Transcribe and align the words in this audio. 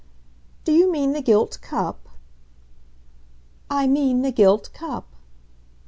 "Do 0.63 0.71
you 0.71 0.91
mean 0.91 1.13
the 1.13 1.21
gilt 1.21 1.59
cup?" 1.61 2.09
"I 3.69 3.85
mean 3.85 4.23
the 4.23 4.31
gilt 4.31 4.73
cup." 4.73 5.05